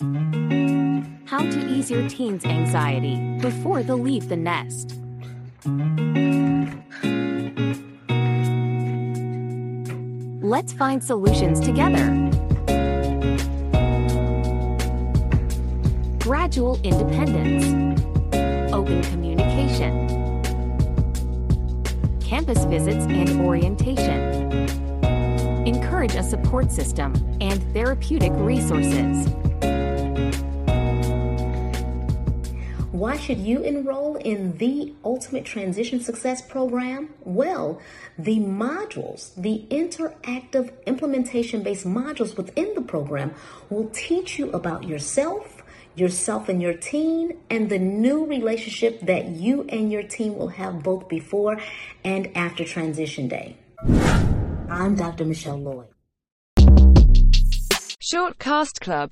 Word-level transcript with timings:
How 0.00 1.40
to 1.40 1.66
ease 1.68 1.90
your 1.90 2.08
teen's 2.08 2.44
anxiety 2.44 3.16
before 3.40 3.82
they 3.82 3.94
leave 3.94 4.28
the 4.28 4.36
nest. 4.36 4.94
Let's 10.40 10.72
find 10.72 11.02
solutions 11.02 11.58
together. 11.58 12.06
Gradual 16.20 16.80
independence. 16.84 17.64
Open 18.72 19.02
communication. 19.02 20.06
Campus 22.20 22.62
visits 22.66 23.04
and 23.06 23.40
orientation. 23.40 24.52
Encourage 25.66 26.14
a 26.14 26.22
support 26.22 26.70
system 26.70 27.12
and 27.40 27.60
therapeutic 27.72 28.30
resources. 28.36 29.26
Why 32.98 33.16
should 33.16 33.38
you 33.38 33.62
enroll 33.62 34.16
in 34.16 34.56
the 34.56 34.92
Ultimate 35.04 35.44
Transition 35.44 36.00
Success 36.00 36.42
Program? 36.42 37.10
Well, 37.20 37.80
the 38.18 38.40
modules, 38.40 39.32
the 39.36 39.64
interactive 39.70 40.72
implementation 40.84 41.62
based 41.62 41.86
modules 41.86 42.36
within 42.36 42.74
the 42.74 42.80
program 42.80 43.34
will 43.70 43.88
teach 43.90 44.36
you 44.36 44.50
about 44.50 44.82
yourself, 44.82 45.62
yourself 45.94 46.48
and 46.48 46.60
your 46.60 46.74
teen, 46.74 47.38
and 47.48 47.70
the 47.70 47.78
new 47.78 48.26
relationship 48.26 49.00
that 49.02 49.28
you 49.28 49.62
and 49.68 49.92
your 49.92 50.02
teen 50.02 50.36
will 50.36 50.48
have 50.48 50.82
both 50.82 51.08
before 51.08 51.60
and 52.02 52.36
after 52.36 52.64
transition 52.64 53.28
day. 53.28 53.56
I'm 54.68 54.96
Dr. 54.96 55.24
Michelle 55.24 55.60
Lloyd. 55.60 55.86
Short 58.10 58.38
Cast 58.38 58.80
Club 58.80 59.06